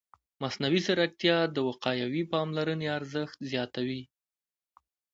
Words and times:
مصنوعي 0.41 0.79
ځیرکتیا 0.85 1.37
د 1.55 1.57
وقایوي 1.67 2.23
پاملرنې 2.33 2.87
ارزښت 2.97 3.37
زیاتوي. 3.51 4.01